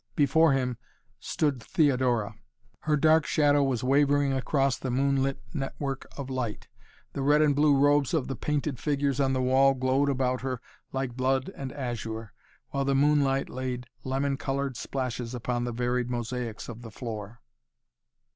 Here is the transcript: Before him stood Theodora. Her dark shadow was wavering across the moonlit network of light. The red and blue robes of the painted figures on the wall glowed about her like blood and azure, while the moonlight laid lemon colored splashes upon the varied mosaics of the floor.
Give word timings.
Before 0.15 0.53
him 0.53 0.77
stood 1.19 1.61
Theodora. 1.61 2.33
Her 2.79 2.97
dark 2.97 3.27
shadow 3.27 3.63
was 3.63 3.83
wavering 3.83 4.33
across 4.33 4.75
the 4.79 4.89
moonlit 4.89 5.39
network 5.53 6.07
of 6.17 6.27
light. 6.27 6.67
The 7.13 7.21
red 7.21 7.39
and 7.43 7.55
blue 7.55 7.77
robes 7.77 8.11
of 8.15 8.27
the 8.27 8.35
painted 8.35 8.79
figures 8.79 9.19
on 9.19 9.33
the 9.33 9.43
wall 9.43 9.75
glowed 9.75 10.09
about 10.09 10.41
her 10.41 10.59
like 10.91 11.15
blood 11.15 11.51
and 11.55 11.71
azure, 11.73 12.33
while 12.69 12.83
the 12.83 12.95
moonlight 12.95 13.47
laid 13.47 13.85
lemon 14.03 14.37
colored 14.37 14.75
splashes 14.75 15.35
upon 15.35 15.65
the 15.65 15.71
varied 15.71 16.09
mosaics 16.09 16.67
of 16.67 16.81
the 16.81 16.89
floor. 16.89 17.39